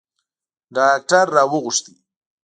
ډاکتر 0.75 1.25
را 1.35 1.43
وغوښت. 1.51 1.85